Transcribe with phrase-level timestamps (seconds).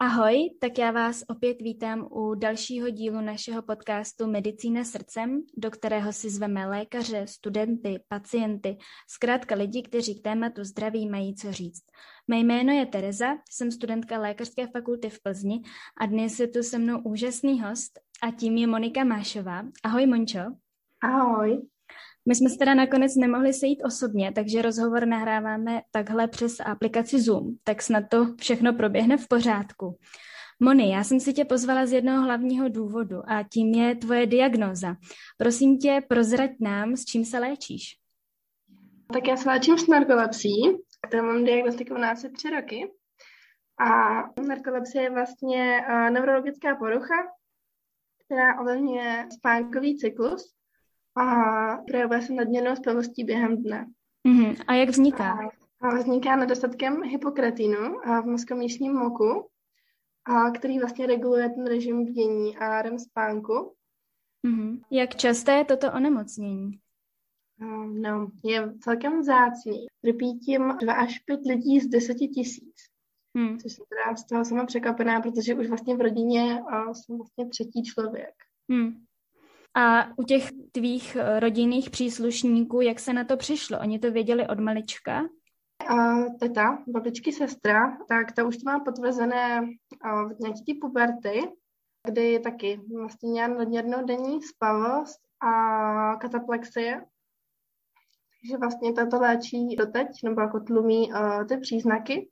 [0.00, 6.12] Ahoj, tak já vás opět vítám u dalšího dílu našeho podcastu Medicína srdcem, do kterého
[6.12, 8.76] si zveme lékaře, studenty, pacienty,
[9.10, 11.84] zkrátka lidi, kteří k tématu zdraví mají co říct.
[12.28, 15.62] Mé jméno je Tereza, jsem studentka Lékařské fakulty v Plzni
[16.00, 19.62] a dnes je tu se mnou úžasný host a tím je Monika Mášová.
[19.84, 20.40] Ahoj Mončo.
[21.02, 21.62] Ahoj.
[22.28, 27.56] My jsme se teda nakonec nemohli sejít osobně, takže rozhovor nahráváme takhle přes aplikaci Zoom,
[27.64, 29.98] tak snad to všechno proběhne v pořádku.
[30.60, 34.96] Moni, já jsem si tě pozvala z jednoho hlavního důvodu a tím je tvoje diagnóza.
[35.38, 37.82] Prosím tě, prozrať nám, s čím se léčíš.
[39.12, 40.52] Tak já se léčím s narkolepsí,
[41.08, 42.90] kterou mám diagnostikovaná asi tři roky.
[43.80, 47.14] A narkolepsie je vlastně uh, neurologická porucha,
[48.26, 50.57] která ovlivňuje spánkový cyklus
[51.16, 51.24] a
[51.76, 53.86] projevuje se nadměrnou spavostí během dne.
[54.28, 54.56] Mm-hmm.
[54.66, 55.32] A jak vzniká?
[55.80, 59.48] A, a vzniká nedostatkem hypokretinu v mozkomíšním moku,
[60.24, 63.74] a který vlastně reguluje ten režim bdění a rem spánku.
[64.46, 64.80] Mm-hmm.
[64.90, 66.80] Jak časté je toto onemocnění?
[67.60, 69.86] Um, no, je celkem vzácný.
[70.02, 72.74] Trpí tím 2 až 5 lidí z 10 tisíc.
[73.36, 73.58] Hmm.
[73.58, 77.48] Což jsem teda z toho sama překvapená, protože už vlastně v rodině uh, jsem vlastně
[77.48, 78.34] třetí člověk.
[78.70, 79.04] Hmm.
[79.78, 83.78] A u těch tvých eh, rodinných příslušníků, jak se na to přišlo?
[83.80, 85.22] Oni to věděli od malička?
[85.88, 89.60] A teta, babičky, sestra, tak ta už to má potvrzené
[90.28, 91.40] od nějaký ty puberty,
[92.10, 97.04] kdy taky vlastně měla nadměrnou spavost a kataplexie.
[98.40, 102.28] Takže vlastně tato léčí doteď, nebo jako tlumí uh, ty příznaky.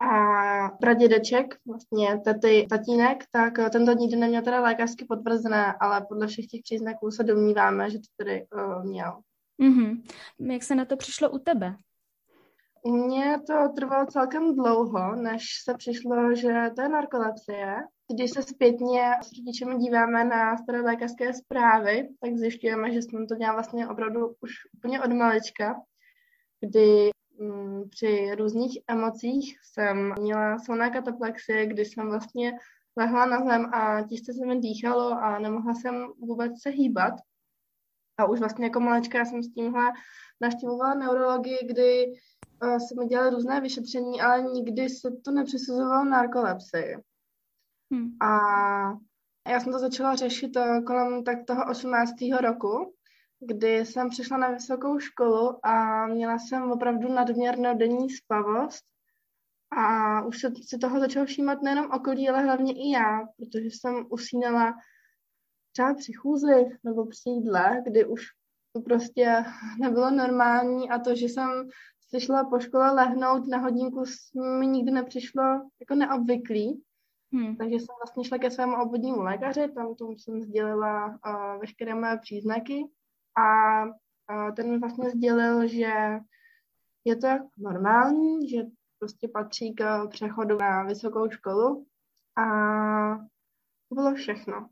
[0.00, 6.46] A pradědeček, vlastně tety, tatínek, tak tento nikdy neměl teda lékařsky potvrzené, ale podle všech
[6.46, 9.20] těch příznaků se domníváme, že to tedy uh, měl.
[9.62, 10.02] Mm-hmm.
[10.40, 11.76] Jak se na to přišlo u tebe?
[12.82, 17.76] U mě to trvalo celkem dlouho, než se přišlo, že to je narkolepsie.
[18.14, 23.34] Když se zpětně s rodičem díváme na staré lékařské zprávy, tak zjišťujeme, že jsem to
[23.34, 25.80] dělala vlastně opravdu už úplně od malička,
[26.60, 27.10] kdy
[27.90, 32.52] při různých emocích jsem měla silná kataplexie, kdy jsem vlastně
[32.96, 37.14] lehla na zem a těžce se mi dýchalo a nemohla jsem vůbec se hýbat.
[38.18, 39.92] A už vlastně jako malečka jsem s tímhle
[40.40, 42.06] naštěvovala neurologii, kdy
[42.62, 46.96] uh, se mi dělaly různé vyšetření, ale nikdy se to nepřisuzovalo narkolepsii.
[47.92, 48.10] Hmm.
[48.20, 48.38] A
[49.48, 52.12] já jsem to začala řešit uh, kolem tak toho 18.
[52.40, 52.95] roku,
[53.40, 58.84] kdy jsem přišla na vysokou školu a měla jsem opravdu nadměrnou denní spavost
[59.70, 64.06] a už se, se toho začalo všímat nejenom okolí, ale hlavně i já, protože jsem
[64.08, 64.74] usínala
[65.72, 68.22] třeba při chůzi nebo při jídle, kdy už
[68.72, 69.44] to prostě
[69.80, 71.68] nebylo normální a to, že jsem
[72.08, 74.04] si šla po škole lehnout na hodinku,
[74.58, 75.42] mi nikdy nepřišlo
[75.80, 76.82] jako neobvyklý.
[77.32, 77.56] Hmm.
[77.56, 82.18] Takže jsem vlastně šla ke svému obvodnímu lékaři, tam tomu jsem sdělila uh, veškeré moje
[82.18, 82.84] příznaky
[83.36, 83.82] a,
[84.28, 86.20] a ten mi vlastně sdělil, že
[87.04, 88.62] je to normální, že
[88.98, 91.86] prostě patří k přechodu na vysokou školu
[92.36, 92.44] a
[93.88, 94.68] to bylo všechno.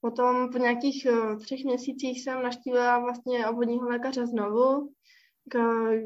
[0.00, 4.92] Potom po nějakých uh, třech měsících jsem naštívila vlastně obvodního lékaře znovu,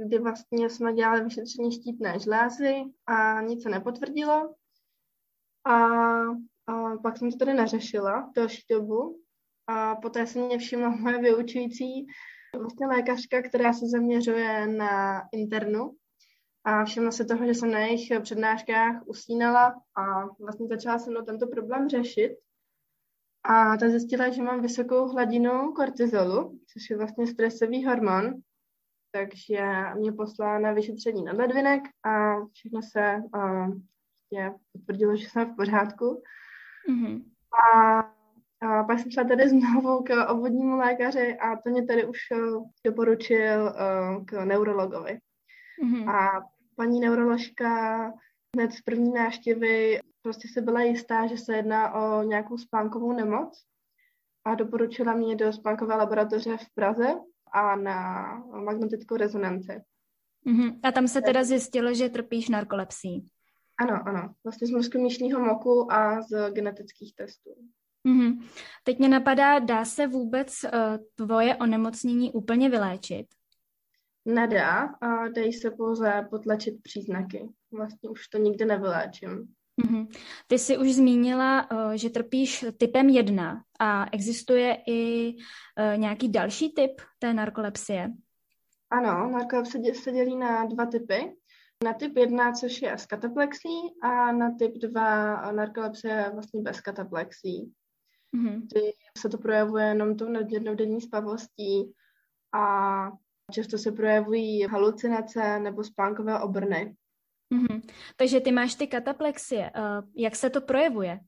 [0.05, 2.75] kdy vlastně jsme dělali vyšetření štítné žlázy
[3.07, 4.55] a nic se nepotvrdilo.
[5.65, 5.75] A,
[6.67, 9.21] a pak jsem to tady neřešila další dobu
[9.71, 12.07] a poté se mě všimla moje vyučující
[12.59, 15.95] vlastně lékařka, která se zaměřuje na internu
[16.65, 21.23] a všimla se toho, že jsem na jejich přednáškách usínala a vlastně začala se mnou
[21.23, 22.31] tento problém řešit.
[23.45, 28.35] A ta zjistila, že mám vysokou hladinu kortizolu, což je vlastně stresový hormon,
[29.13, 29.67] takže
[29.97, 33.75] mě poslala na vyšetření na ledvinek a všechno se uh,
[34.73, 36.23] potvrdilo, že jsem v pořádku.
[36.91, 37.25] Mm-hmm.
[37.77, 38.20] A
[38.63, 42.37] a pak jsem šla tady znovu k obvodnímu lékaři a to mě tady už eh,
[42.87, 45.19] doporučil uh, k neurologovi.
[45.85, 46.11] Mm-hmm.
[46.11, 46.43] A
[46.77, 48.03] paní neuroložka
[48.57, 53.63] hned z první návštěvy prostě se byla jistá, že se jedná o nějakou spánkovou nemoc
[54.45, 57.15] a doporučila mě do spánkové laboratoře v Praze
[57.53, 58.23] a na
[58.65, 59.73] magnetickou rezonanci.
[60.47, 60.81] Mm-hmm.
[60.83, 63.27] A tam se teda zjistilo, že trpíš narkolepsí.
[63.81, 64.35] Ano, ano.
[64.45, 67.51] Vlastně z mozkomíšního moku a z genetických testů.
[68.09, 68.49] Mm-hmm.
[68.85, 70.71] Teď mě napadá, dá se vůbec uh,
[71.15, 73.27] tvoje onemocnění úplně vyléčit?
[74.25, 77.49] Nedá, a dají se pouze potlačit příznaky.
[77.73, 79.55] Vlastně už to nikdy nevyléčím.
[79.83, 80.07] Mm-hmm.
[80.47, 86.75] Ty jsi už zmínila, uh, že trpíš typem 1 a existuje i uh, nějaký další
[86.75, 88.11] typ té narkolepsie?
[88.91, 91.37] Ano, narkolepsie se dělí na dva typy.
[91.85, 97.73] Na typ 1, což je s kataplexí, a na typ 2 narkolepsie vlastně bez kataplexí.
[98.37, 98.61] Mm-hmm.
[98.73, 101.93] Kdy se to projevuje jenom tou nadměrnou spavostí
[102.55, 103.11] a
[103.53, 106.97] často se projevují halucinace nebo spánkové obrny.
[107.55, 107.83] Mm-hmm.
[108.17, 109.71] Takže ty máš ty kataplexie.
[109.77, 111.21] Uh, jak se to projevuje?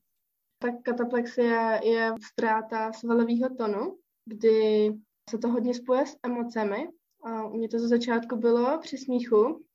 [0.59, 4.89] Tak kataplexie je ztráta svalového tonu, kdy
[5.29, 6.87] se to hodně spoje s emocemi.
[7.23, 9.65] A u mě to ze začátku bylo při smíchu,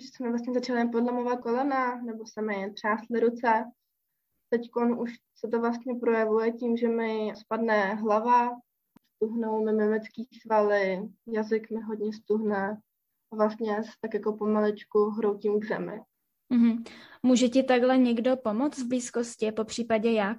[0.00, 3.64] že jsme vlastně začali podlamovat kolena, nebo se mi třásly ruce.
[4.50, 8.50] Teď už se to vlastně projevuje tím, že mi spadne hlava,
[9.16, 12.80] stuhnou mi mimický svaly, jazyk mi hodně stuhne
[13.32, 16.00] a vlastně tak jako pomaličku hroutím k zemi.
[16.50, 16.84] Mm-hmm.
[17.22, 20.38] Může ti takhle někdo pomoct v blízkosti, po případě jak?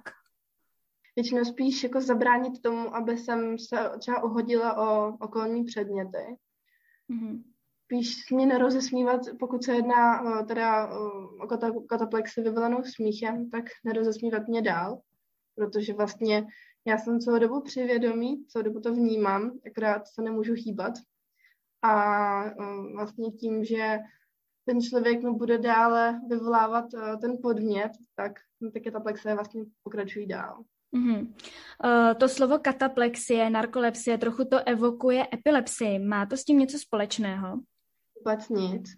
[1.16, 6.36] Většinou spíš jako zabránit tomu, aby jsem se třeba uhodila o okolní předměty.
[7.10, 7.42] Mm-hmm.
[7.88, 15.00] Spíš mě nerozesmívat, pokud se jedná teda o kataplexy vyvolanou smíchem, tak nerozesmívat mě dál,
[15.54, 16.46] protože vlastně
[16.86, 20.92] já jsem celou dobu přivědomí, celou dobu to vnímám, akorát se nemůžu hýbat.
[21.82, 21.94] A
[22.94, 23.98] vlastně tím, že
[24.64, 26.84] ten člověk mi bude dále vyvolávat
[27.20, 28.32] ten podmět, tak
[28.72, 30.64] ty kataplexie vlastně pokračují dál.
[30.96, 31.26] Mm-hmm.
[31.84, 35.98] Uh, to slovo kataplexie, narkolepsie, trochu to evokuje epilepsii.
[35.98, 37.60] Má to s tím něco společného?
[38.18, 38.90] Vůbec nic.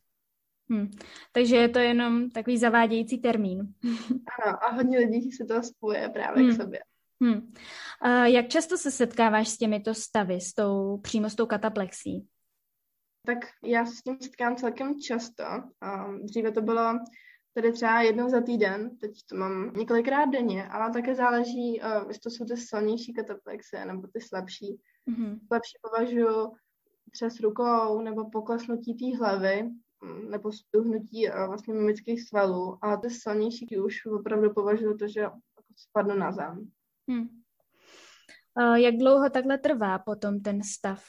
[0.70, 0.90] Hmm.
[1.32, 3.74] Takže je to jenom takový zavádějící termín.
[4.44, 6.54] ano, a hodně lidí se to spojuje právě hmm.
[6.54, 6.80] k sobě.
[7.22, 7.52] Hmm.
[8.04, 12.28] Uh, jak často se setkáváš s těmito stavy, s tou, přímo s tou kataplexí?
[13.26, 15.44] Tak já se s tím setkám celkem často.
[15.44, 16.98] Um, dříve to bylo
[17.54, 22.20] tedy třeba jednou za týden, teď to mám několikrát denně, ale také záleží, uh, jestli
[22.20, 24.80] to jsou ty silnější kataplexie nebo ty slabší.
[25.08, 25.38] Mm-hmm.
[25.46, 26.52] Slabší považuji
[27.12, 29.62] přes rukou nebo poklesnutí té hlavy
[30.02, 35.26] mm, nebo stuhnutí uh, vlastně mimických svalů, ale ty silnější už opravdu považuji to, že
[35.76, 36.70] spadnu na zem.
[37.08, 37.28] Hmm.
[38.74, 41.04] Jak dlouho takhle trvá potom ten stav?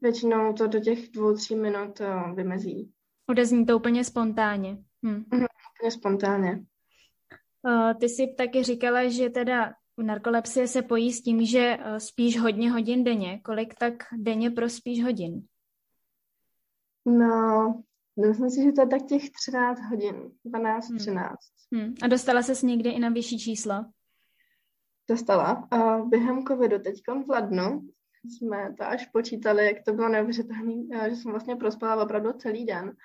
[0.00, 2.92] Většinou to do těch dvou, tří minut uh, vymezí.
[3.30, 4.78] Odezní to úplně spontánně.
[5.04, 5.14] Hmm.
[5.14, 5.46] Mm,
[5.78, 6.64] úplně spontánně.
[8.00, 12.72] Ty jsi taky říkala, že teda narkolepsie se pojí s tím, že uh, spíš hodně
[12.72, 13.40] hodin denně.
[13.44, 15.42] Kolik tak denně prospíš hodin?
[17.06, 17.82] No,
[18.26, 20.30] myslím si, že to je tak těch 13 hodin.
[20.44, 20.98] 12, hmm.
[20.98, 21.36] 13.
[21.74, 21.94] Hmm.
[22.02, 23.84] A dostala ses někdy i na vyšší číslo?
[25.08, 25.68] dostala.
[25.70, 26.94] A během covidu teď
[27.26, 27.88] v lednu
[28.24, 32.96] jsme to až počítali, jak to bylo neuvěřitelné, že jsem vlastně prospala opravdu celý den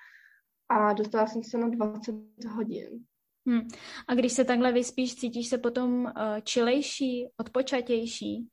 [0.69, 2.15] a dostala jsem se na 20
[2.49, 2.89] hodin.
[3.47, 3.61] Hmm.
[4.07, 6.11] A když se takhle vyspíš, cítíš se potom uh,
[6.43, 8.49] čilejší, odpočatější?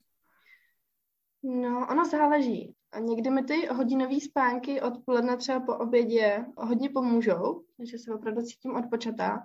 [1.43, 2.75] No, ono záleží.
[2.93, 8.43] A někdy mi ty hodinové spánky odpoledne třeba po obědě hodně pomůžou, že se opravdu
[8.43, 9.43] cítím odpočatá,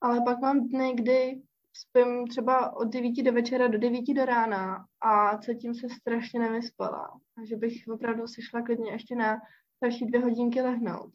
[0.00, 1.42] ale pak mám dny, kdy
[1.72, 7.20] spím třeba od 9 do večera do 9 do rána a cítím se strašně nevyspala.
[7.34, 9.36] Takže bych opravdu si šla klidně ještě na
[9.82, 11.12] další dvě hodinky lehnout.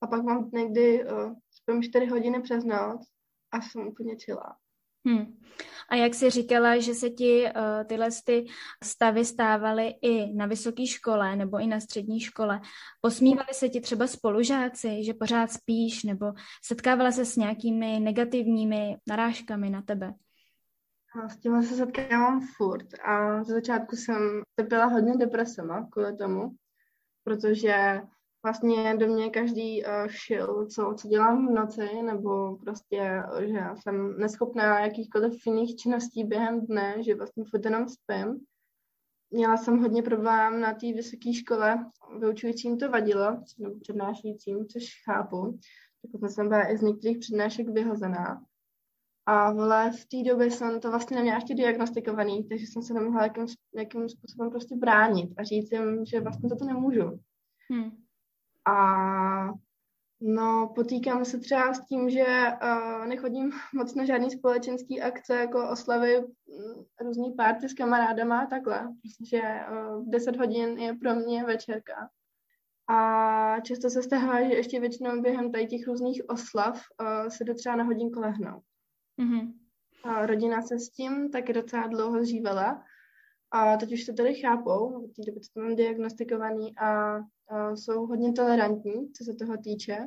[0.00, 3.00] A pak mám někdy uh, spím 4 hodiny přes noc
[3.52, 4.56] a jsem úplně čilá.
[5.06, 5.38] Hmm.
[5.88, 8.46] A jak jsi říkala, že se ti uh, tyhle ty
[8.84, 12.60] stavy stávaly i na vysoké škole nebo i na střední škole,
[13.00, 16.32] posmívali se ti třeba spolužáci, že pořád spíš, nebo
[16.64, 20.14] setkávala se s nějakými negativními narážkami na tebe?
[21.22, 26.50] A s tím se setkávám furt a ze začátku jsem trpěla hodně depresema kvůli tomu,
[27.24, 28.00] protože
[28.42, 33.76] vlastně do mě každý uh, šil, co, co dělám v noci, nebo prostě, že já
[33.76, 38.40] jsem neschopná jakýchkoliv jiných činností během dne, že vlastně furt jenom spím.
[39.30, 45.58] Měla jsem hodně problém na té vysoké škole, vyučujícím to vadilo, nebo přednášejícím, což chápu.
[46.12, 48.44] Tak jsem byla i z některých přednášek vyhozená.
[49.26, 53.22] A vole, v té době jsem to vlastně neměla ještě diagnostikovaný, takže jsem se nemohla
[53.22, 57.20] jakým, jakým způsobem prostě bránit a říct jim, že vlastně toto nemůžu.
[57.70, 57.90] Hmm.
[58.66, 58.74] A
[60.20, 62.24] no, potýkám se třeba s tím, že
[62.62, 66.26] uh, nechodím moc na žádný společenský akce, jako oslavy mm,
[67.00, 72.10] různý párty s kamarádama a takhle, protože uh, 10 hodin je pro mě večerka.
[72.88, 77.54] A často se stává, že ještě většinou během tady těch různých oslav uh, se jde
[77.54, 78.62] třeba na hodinku lehnout.
[79.18, 79.52] Mm-hmm.
[80.04, 82.84] A rodina se s tím taky docela dlouho zžívala
[83.50, 87.18] a teď už to tady chápou, od té doby to mám diagnostikovaný a
[87.74, 89.98] jsou hodně tolerantní, co se toho týče.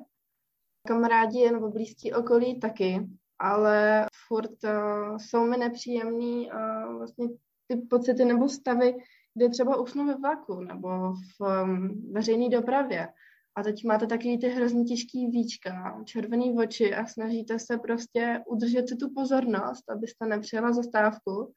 [0.88, 3.08] Kamarádi nebo blízký okolí taky,
[3.40, 7.28] ale furt uh, jsou mi nepříjemný uh, vlastně
[7.68, 8.96] ty pocity nebo stavy,
[9.36, 13.08] kde třeba usnu ve vlaku nebo v um, veřejné dopravě.
[13.56, 18.90] A teď máte taky ty hrozně těžký víčka, červený oči a snažíte se prostě udržet
[18.90, 21.54] si tu pozornost, abyste nepřijela zastávku.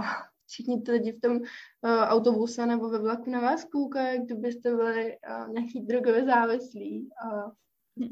[0.00, 1.40] A všichni ty lidi v tom uh,
[1.90, 7.08] autobuse nebo ve vlaku na vás koukají, kdybyste byli uh, nějaký drogově závislí.
[7.24, 7.52] Uh,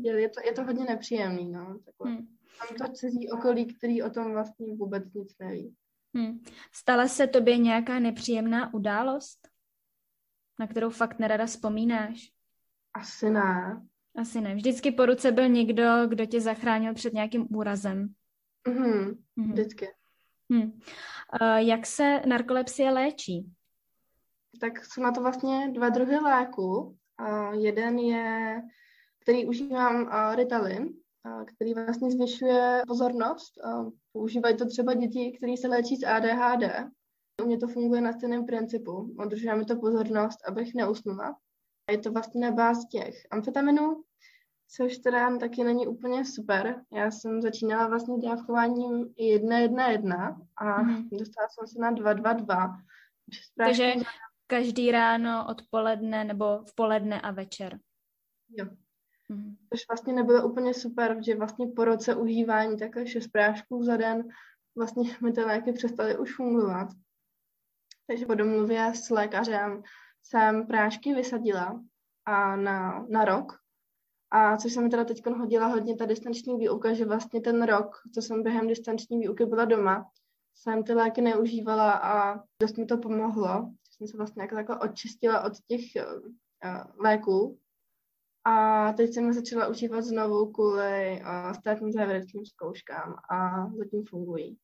[0.04, 1.78] je, to, je to hodně nepříjemný, no.
[1.84, 2.10] Takhle.
[2.10, 2.26] Hmm.
[2.78, 5.74] Tam to cizí okolí, který o tom vlastně vůbec nic neví.
[6.16, 6.40] Hmm.
[6.72, 9.48] Stala se tobě nějaká nepříjemná událost,
[10.58, 12.30] na kterou fakt nerada vzpomínáš?
[12.94, 13.82] Asi ne.
[14.16, 14.54] Asi ne.
[14.54, 18.08] Vždycky po ruce byl někdo, kdo tě zachránil před nějakým úrazem.
[18.68, 19.16] Mm-hmm.
[19.38, 19.52] Mm-hmm.
[19.52, 19.88] Vždycky.
[20.52, 20.80] Hmm.
[21.56, 23.50] Jak se narkolepsie léčí?
[24.60, 26.96] Tak jsou na to vlastně dva druhy léku.
[27.52, 28.62] Jeden je,
[29.20, 30.88] který užívám Ritalin,
[31.54, 33.52] který vlastně zvyšuje pozornost.
[34.12, 36.90] Používají to třeba děti, které se léčí z ADHD.
[37.42, 39.14] U mě to funguje na stejném principu.
[39.26, 41.36] Udržuje mi to pozornost, abych neusnula.
[41.90, 44.02] Je to vlastně na bázi těch amfetaminů,
[44.68, 46.84] což teda taky není úplně super.
[46.92, 51.18] Já jsem začínala vlastně dávkováním jedna, jedna, jedna a mm-hmm.
[51.18, 52.76] dostala jsem se na dva, dva, dva.
[53.58, 53.92] Takže
[54.46, 57.78] každý ráno, odpoledne nebo v poledne a večer.
[58.58, 58.64] Jo.
[59.30, 59.56] Mm-hmm.
[59.72, 64.28] Což vlastně nebylo úplně super, že vlastně po roce užívání takhle šest prášků za den
[64.76, 66.88] vlastně mi ty léky přestaly už fungovat.
[68.06, 69.82] Takže po domluvě s lékařem
[70.22, 71.82] jsem prášky vysadila
[72.24, 73.63] a na, na rok.
[74.34, 78.22] A což jsem teda teď hodila hodně ta distanční výuka, že vlastně ten rok, co
[78.22, 80.10] jsem během distanční výuky byla doma,
[80.54, 83.72] jsem ty léky neužívala a dost mi to pomohlo.
[83.90, 87.58] Jsem se vlastně jako, jako očistila od těch uh, léků.
[88.44, 94.58] A teď jsem začala užívat znovu kvůli uh, státním závěrečným zkouškám a zatím fungují.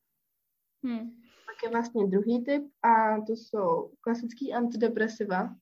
[0.83, 1.21] Hmm
[1.63, 5.55] je vlastně druhý typ a to jsou klasický antidepresiva,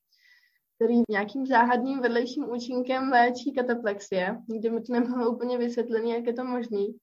[0.79, 4.37] který nějakým záhadným vedlejším účinkem léčí kataplexie.
[4.49, 6.97] Nikdy mi to nebylo úplně vysvětlené, jak je to možný.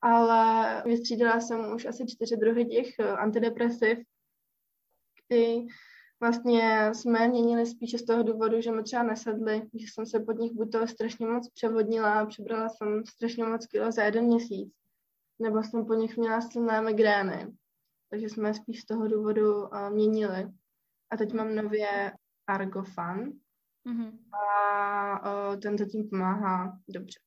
[0.00, 3.98] Ale vystřídala jsem už asi čtyři druhy těch eh, antidepresiv,
[5.28, 5.66] kdy
[6.20, 10.38] vlastně jsme měnili spíše z toho důvodu, že mi třeba nesedli, že jsem se pod
[10.38, 12.26] nich buď to strašně moc převodnila a
[12.68, 14.72] jsem strašně moc kilo za jeden měsíc,
[15.38, 17.52] nebo jsem po nich měla silné migrény
[18.12, 20.52] takže jsme spíš z toho důvodu uh, měnili.
[21.10, 22.12] A teď mám nově
[22.46, 23.32] Argofan
[23.88, 24.18] mm-hmm.
[24.32, 27.20] a uh, ten zatím pomáhá dobře.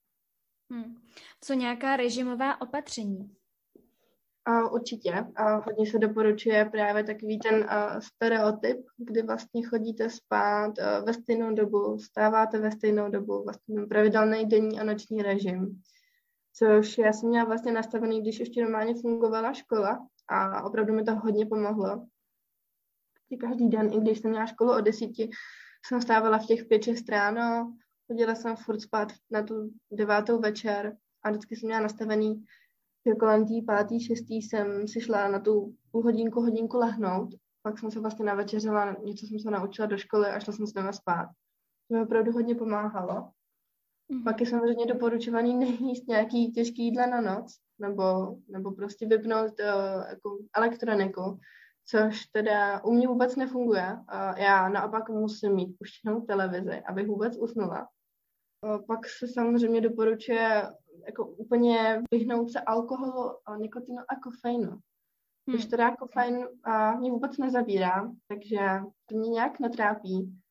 [0.71, 0.95] Hmm.
[1.41, 3.35] Co nějaká režimová opatření?
[4.49, 5.11] Uh, určitě.
[5.39, 11.13] Uh, hodně se doporučuje právě takový ten uh, stereotyp, kdy vlastně chodíte spát uh, ve
[11.13, 15.81] stejnou dobu, stáváte ve stejnou dobu, vlastně pravidelný denní a noční režim.
[16.53, 21.15] Což já jsem měla vlastně nastavený, když ještě normálně fungovala škola, a opravdu mi to
[21.15, 22.07] hodně pomohlo.
[23.39, 25.29] Každý den, i když jsem měla školu o desíti,
[25.87, 27.73] jsem stávala v těch pět, šest ráno,
[28.07, 32.43] chodila jsem furt spát na tu devátou večer a vždycky jsem měla nastavený,
[33.07, 37.29] že kolem té pátý, šestý jsem si šla na tu půl hodinku, hodinku lehnout,
[37.61, 40.93] pak jsem se vlastně navečeřila, něco jsem se naučila do školy a šla jsem se
[40.93, 41.27] spát.
[41.87, 43.13] To mi opravdu hodně pomáhalo.
[43.13, 44.23] Mm-hmm.
[44.23, 50.09] Pak je samozřejmě doporučovaný nejíst nějaký těžký jídla na noc, nebo, nebo prostě vypnout uh,
[50.09, 51.39] jako elektroniku,
[51.85, 53.97] což teda u mě vůbec nefunguje.
[54.37, 57.87] Já naopak musím mít puštěnou televizi, abych vůbec usnula.
[58.87, 60.63] Pak se samozřejmě doporučuje
[61.07, 64.69] jako úplně vyhnout se alkoholu, nikotinu a kofeinu.
[64.69, 64.79] Hmm.
[65.49, 68.59] Když teda kofein uh, mě vůbec nezabírá, takže
[69.05, 70.41] to mě nějak netrápí.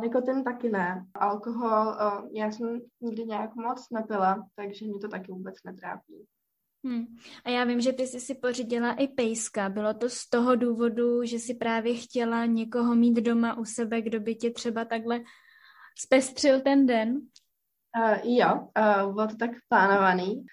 [0.00, 1.06] Nikotin taky ne.
[1.14, 1.96] Alkohol,
[2.32, 6.26] já jsem nikdy nějak moc nepila, takže mě to taky vůbec netrápí.
[6.84, 7.06] Hmm.
[7.44, 9.68] A já vím, že ty jsi si pořídila i pejska.
[9.68, 14.20] Bylo to z toho důvodu, že si právě chtěla někoho mít doma u sebe, kdo
[14.20, 15.20] by tě třeba takhle
[15.98, 17.20] zpestřil ten den?
[17.98, 18.68] Uh, jo,
[19.04, 20.46] uh, bylo to tak plánovaný.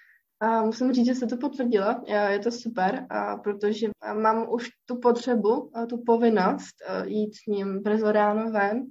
[0.44, 4.68] Uh, musím říct, že se to potvrdilo, uh, je to super, uh, protože mám už
[4.84, 8.86] tu potřebu, uh, tu povinnost uh, jít s ním brzo ráno ven,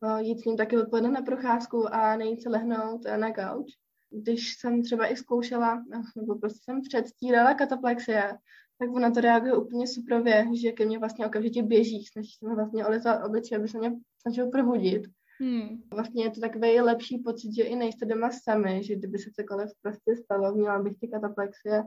[0.00, 3.81] uh, jít s ním taky odpoledne na procházku a nejít se lehnout uh, na gauč
[4.12, 5.84] když jsem třeba i zkoušela,
[6.16, 8.38] nebo prostě jsem předstírala kataplexie,
[8.78, 12.54] tak ona to reaguje úplně suprově, že ke mně vlastně okamžitě běží, snaží se mi
[12.54, 15.02] vlastně olizat obličej, aby se mě snažil probudit.
[15.40, 15.82] Hmm.
[15.94, 19.70] Vlastně je to takový lepší pocit, že i nejste doma sami, že kdyby se cokoliv
[19.82, 21.84] prostě stalo, měla bych ty kataplexie,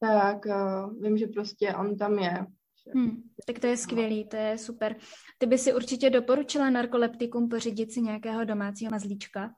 [0.00, 2.46] tak uh, vím, že prostě on tam je.
[2.94, 4.96] Hmm, tak to je skvělý, to je super.
[5.38, 9.54] Ty by si určitě doporučila narkoleptikum pořídit si nějakého domácího mazlíčka?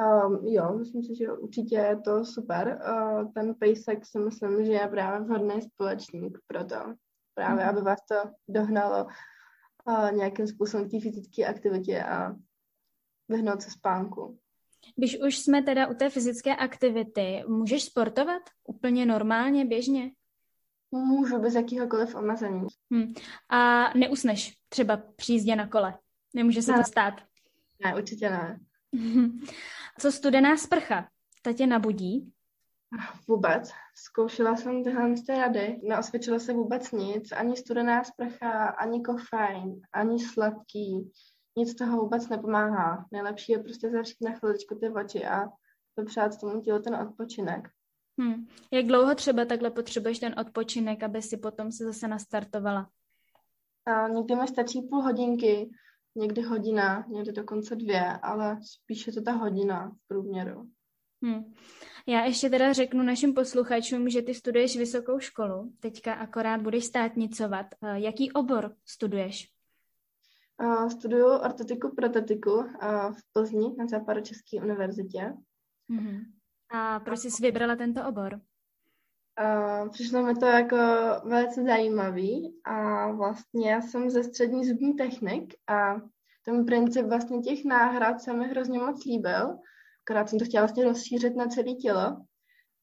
[0.00, 2.82] Um, jo, myslím si, že určitě je to super.
[2.90, 6.94] Uh, ten pejsek si myslím, že je právě vhodný společník pro to.
[7.34, 7.70] Právě, mm.
[7.70, 9.06] aby vás to dohnalo
[9.84, 12.34] uh, nějakým způsobem k té fyzické aktivitě a
[13.28, 14.38] vyhnout se spánku.
[14.96, 20.10] Když už jsme teda u té fyzické aktivity, můžeš sportovat úplně normálně, běžně?
[20.90, 22.66] Můžu bez jakýhokoliv omezení.
[22.92, 23.14] Hmm.
[23.48, 25.98] A neusneš třeba při jízdě na kole?
[26.34, 26.78] Nemůže se ne.
[26.78, 27.14] to stát?
[27.84, 28.60] Ne, určitě ne.
[29.98, 31.08] Co studená sprcha?
[31.42, 32.32] Ta tě nabudí?
[33.28, 33.70] Vůbec.
[33.94, 39.80] Zkoušela jsem tyhle z té rady, neosvědčilo se vůbec nic, ani studená sprcha, ani kofein,
[39.92, 41.10] ani sladký,
[41.56, 43.06] nic toho vůbec nepomáhá.
[43.12, 45.48] Nejlepší je prostě zavřít na chviličku ty oči a
[45.98, 47.68] dopřát tomu tělu ten odpočinek.
[48.20, 48.46] Hmm.
[48.72, 52.90] Jak dlouho třeba takhle potřebuješ ten odpočinek, aby si potom se zase nastartovala?
[53.86, 55.70] A někdy mi stačí půl hodinky,
[56.16, 60.68] někdy hodina, někdy dokonce dvě, ale spíše to ta hodina v průměru.
[61.22, 61.54] Hmm.
[62.06, 67.66] Já ještě teda řeknu našim posluchačům, že ty studuješ vysokou školu, teďka akorát budeš státnicovat.
[67.82, 69.48] Eh, jaký obor studuješ?
[70.62, 72.64] Uh, studuju ortotiku protetiku uh,
[73.12, 75.32] v Plzni na Západočeské univerzitě.
[75.90, 76.24] Uh-huh.
[76.70, 78.40] A proč jsi vybrala tento obor?
[79.40, 80.76] Uh, přišlo mi to jako
[81.24, 85.94] velice zajímavý a vlastně já jsem ze střední zubní technik a
[86.44, 89.58] ten princip vlastně těch náhrad se mi hrozně moc líbil,
[90.04, 92.16] akorát jsem to chtěla vlastně rozšířit na celé tělo,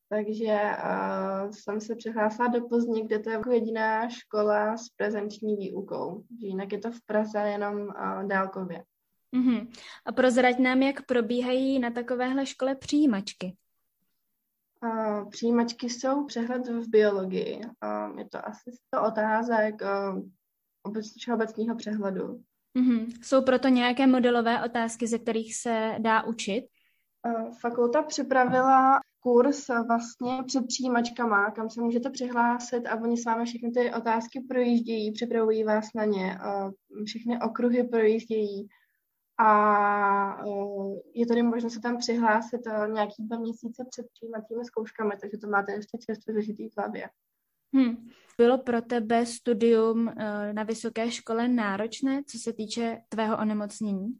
[0.09, 5.55] takže uh, jsem se přihlásila do Plzně, kde to je jako jediná škola s prezenční
[5.55, 6.23] výukou.
[6.41, 8.83] Že jinak je to v Praze jenom uh, dálkově.
[9.35, 9.67] Uh-huh.
[10.05, 13.55] A prozrať nám, jak probíhají na takovéhle škole přijímačky.
[14.84, 17.57] Uh, přijímačky jsou přehled v biologii.
[17.57, 20.22] Uh, je to asi 100 otázek uh,
[21.34, 22.41] obecního přehledu.
[22.77, 23.07] Uh-huh.
[23.22, 26.65] Jsou proto nějaké modelové otázky, ze kterých se dá učit?
[27.62, 33.72] Fakulta připravila kurz vlastně před přijímačkama, kam se můžete přihlásit a oni s vámi všechny
[33.72, 36.39] ty otázky projíždějí, připravují vás na ně,
[37.06, 38.67] všechny okruhy projíždějí
[39.38, 40.45] a
[41.13, 42.62] je tady možnost se tam přihlásit
[42.93, 47.10] nějaký dva měsíce před přijímacími zkouškami, takže to máte ještě čerstvě zažitý v hlavě.
[47.73, 48.10] Hmm.
[48.38, 50.13] Bylo pro tebe studium
[50.52, 54.17] na vysoké škole náročné, co se týče tvého onemocnění?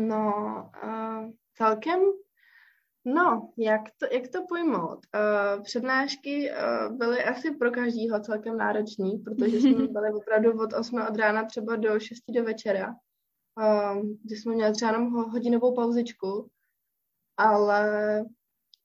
[0.00, 2.00] No, uh, celkem
[3.06, 4.98] No, jak to, jak to pojmout?
[5.14, 11.06] Uh, přednášky uh, byly asi pro každýho celkem náročný, protože jsme byli opravdu od 8
[11.10, 12.94] od rána třeba do 6 do večera,
[13.56, 16.50] uh, kdy jsme měli třeba jenom hodinovou pauzičku,
[17.36, 18.22] ale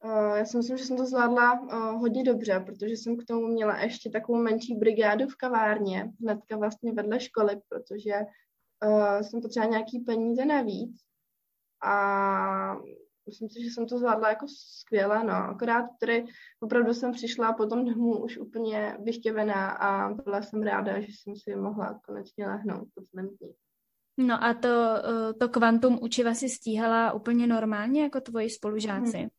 [0.03, 3.47] uh, já si myslím, že jsem to zvládla uh, hodně dobře, protože jsem k tomu
[3.47, 8.13] měla ještě takovou menší brigádu v kavárně, hnedka vlastně vedle školy, protože
[8.85, 11.01] uh, jsem potřebovala nějaký peníze navíc
[11.83, 12.75] a
[13.25, 15.33] myslím si, že jsem to zvládla jako skvěle, no.
[15.33, 16.25] Akorát tady
[16.59, 21.35] opravdu jsem přišla po tom dnu už úplně vyštěvená a byla jsem ráda, že jsem
[21.35, 23.53] si mohla konečně lehnout po celém dní.
[24.19, 29.17] No a to, eh, to kvantum učiva si stíhala úplně normálně jako tvoji spolužáci?
[29.17, 29.29] Hmm.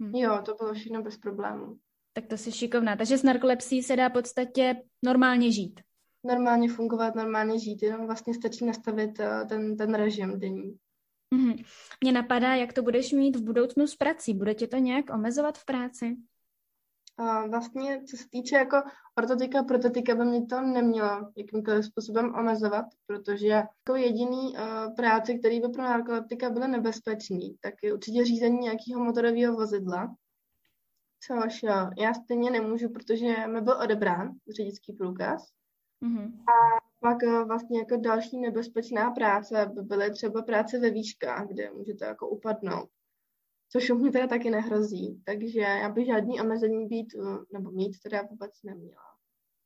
[0.00, 0.14] Hmm.
[0.14, 1.76] Jo, to bylo všechno bez problémů.
[2.12, 2.96] Tak to si šikovná.
[2.96, 5.80] Takže s narkolepsí se dá v podstatě normálně žít.
[6.24, 10.76] Normálně fungovat, normálně žít, jenom vlastně stačí nastavit eh, ten, ten režim denní.
[11.34, 11.64] Mm-hmm.
[12.02, 14.34] Mně napadá, jak to budeš mít v budoucnu s prací.
[14.34, 16.16] Bude tě to nějak omezovat v práci?
[17.18, 18.76] A vlastně, co se týče jako
[19.18, 25.60] ortotika, prototika, by mě to nemělo jakýmkoliv způsobem omezovat, protože jako jediný uh, práce, který
[25.60, 30.14] by pro narkoleptika byly nebezpečný, tak je určitě řízení nějakého motorového vozidla,
[31.26, 35.56] což uh, já stejně nemůžu, protože mi byl odebrán řidičský průkaz.
[36.02, 36.32] Mm-hmm.
[36.48, 41.70] A pak eh, vlastně jako další nebezpečná práce by byly třeba práce ve výškách, kde
[41.70, 42.90] můžete jako upadnout.
[43.72, 45.22] Což u mě teda taky nehrozí.
[45.24, 49.02] Takže já bych žádný omezení být, eh, nebo mít teda vůbec neměla.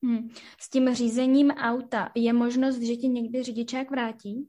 [0.05, 0.29] Hmm.
[0.61, 4.49] S tím řízením auta je možnost, že ti někdy řidičák vrátí?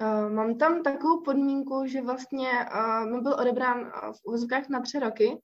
[0.00, 4.80] Uh, mám tam takovou podmínku, že vlastně uh, mi byl odebrán uh, v úvozovkách na
[4.80, 5.42] tři roky,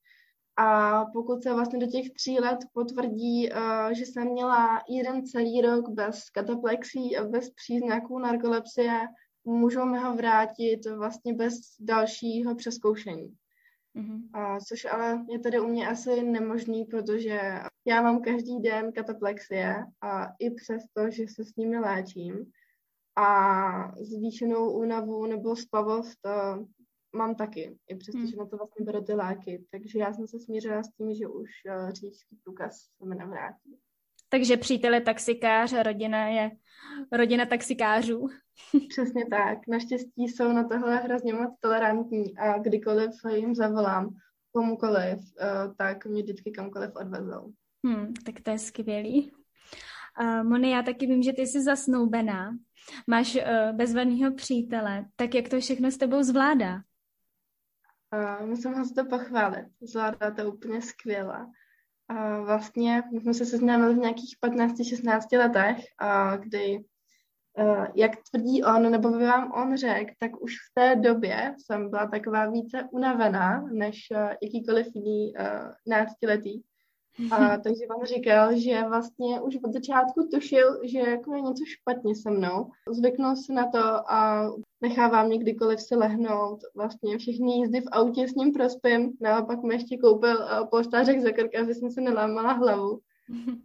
[0.56, 5.60] a pokud se vlastně do těch tří let potvrdí, uh, že jsem měla jeden celý
[5.60, 9.00] rok bez kataplexí a bez příznaků narkolepsie,
[9.44, 13.36] můžou mi ho vrátit vlastně bez dalšího přeskoušení.
[13.96, 14.22] Mm-hmm.
[14.36, 17.40] Uh, což ale je tady u mě asi nemožný, protože
[17.86, 22.52] já mám každý den kataplexie a i přesto, že se s nimi léčím
[23.16, 26.66] a zvýšenou únavu nebo spavost uh,
[27.16, 28.26] mám taky, i přesto, hmm.
[28.26, 29.64] že na to vlastně beru ty léky.
[29.70, 33.78] Takže já jsem se smířila s tím, že už uh, řidičský průkaz se mi nevrátí.
[34.28, 36.50] Takže přítel je taxikář a rodina je
[37.12, 38.28] rodina taxikářů.
[38.88, 39.58] Přesně tak.
[39.68, 44.14] Naštěstí jsou na tohle hrozně moc tolerantní a kdykoliv jim zavolám
[44.52, 47.52] komukoliv, uh, tak mě vždycky kamkoliv odvezou.
[47.86, 49.32] Hmm, tak to je skvělý.
[50.20, 52.58] Uh, Moni, já taky vím, že ty jsi zasnoubená,
[53.06, 56.80] máš uh, bezvadného přítele, tak jak to všechno s tebou zvládá?
[58.14, 59.66] Uh, musím ho to pochválit.
[59.80, 61.46] Zvládá to úplně skvěle.
[62.10, 66.84] Uh, vlastně my jsme se seznámili v nějakých 15-16 letech, uh, kdy
[67.58, 71.90] Uh, jak tvrdí on, nebo by vám on řekl, tak už v té době jsem
[71.90, 76.62] byla taková více unavená než uh, jakýkoliv jiný uh, náctiletý.
[77.30, 82.14] A, takže on říkal, že vlastně už od začátku tušil, že jako je něco špatně
[82.14, 82.70] se mnou.
[82.90, 84.50] Zvyknul se na to a
[84.80, 86.60] nechávám mě kdykoliv se lehnout.
[86.74, 89.12] Vlastně všechny jízdy v autě s ním prospím.
[89.20, 93.00] Naopak mi ještě koupil uh, polštářek za krk, aby jsem se nelámala hlavu.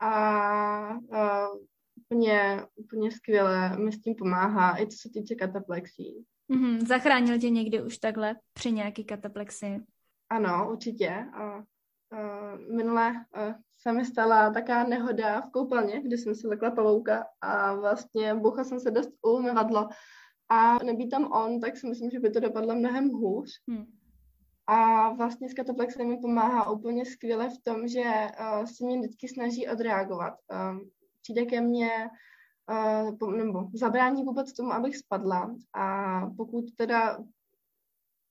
[0.00, 1.58] A uh,
[1.96, 6.24] úplně, úplně skvěle mi s tím pomáhá, i co se týče kataplexí.
[6.50, 6.86] Mm-hmm.
[6.86, 9.80] Zachránil tě někdy už takhle při nějaký kataplexii?
[10.30, 11.10] Ano, určitě.
[11.34, 11.62] A,
[12.10, 17.26] a, minule a, se mi stala taková nehoda v koupelně, kdy jsem si lekla pavouka
[17.40, 19.88] a vlastně boucha jsem se dost umyvadlo.
[20.48, 23.50] A nebýt tam on, tak si myslím, že by to dopadlo mnohem hůř.
[23.68, 23.86] Hmm.
[24.66, 29.28] A vlastně s kataplexem mi pomáhá úplně skvěle v tom, že uh, se mě vždycky
[29.28, 30.34] snaží odreagovat.
[30.70, 30.90] Um,
[31.22, 31.90] přijde ke mně
[33.20, 37.18] uh, nebo zabrání vůbec tomu, abych spadla a pokud teda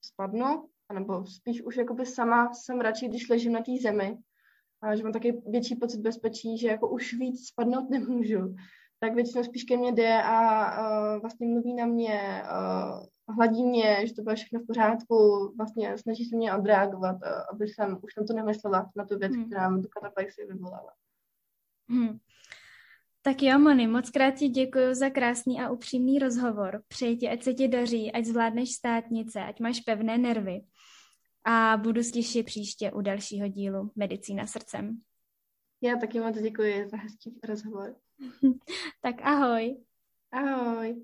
[0.02, 4.18] spadnu, nebo spíš už jakoby sama jsem radši, když ležím na té zemi,
[4.82, 8.56] a že mám taky větší pocit bezpečí, že jako už víc spadnout nemůžu,
[9.00, 10.66] tak většinou spíš ke mně jde a
[11.16, 12.44] uh, vlastně mluví na mě,
[13.30, 17.18] hladí mě, že to bude všechno v pořádku, vlastně snaží se mě odreagovat,
[17.54, 19.46] aby jsem už na to nemyslela, na tu věc, hmm.
[19.46, 20.94] která mi tu kataplexii vyvolala.
[21.90, 22.20] Hmm.
[23.22, 26.82] Tak jo, Moni, moc krát ti děkuji za krásný a upřímný rozhovor.
[26.88, 30.62] Přeji ti, ať se ti daří, ať zvládneš státnice, ať máš pevné nervy.
[31.50, 35.02] A budu slyšet příště u dalšího dílu Medicína srdcem.
[35.82, 37.96] Já taky moc děkuji za hezký rozhovor.
[39.02, 39.84] tak ahoj.
[40.32, 41.04] Ahoj.